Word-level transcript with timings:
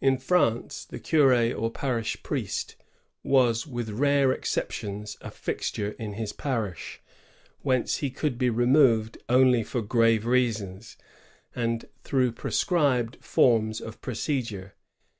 In 0.00 0.18
France, 0.18 0.84
the 0.84 1.00
curd 1.00 1.52
or 1.52 1.68
parish 1.68 2.22
priest 2.22 2.76
was, 3.24 3.66
with 3.66 3.90
rare 3.90 4.30
exceptions, 4.30 5.16
a 5.20 5.32
fixture 5.32 5.96
in 5.98 6.12
his 6.12 6.32
parish, 6.32 7.00
whence 7.62 7.96
he 7.96 8.08
could 8.08 8.38
be 8.38 8.50
removed 8.50 9.18
only 9.28 9.64
for 9.64 9.82
grave 9.82 10.24
reasons, 10.26 10.96
and 11.56 11.88
through 12.04 12.30
prescribed 12.34 13.16
forms 13.20 13.80
of 13.80 14.00
procedure. 14.00 14.74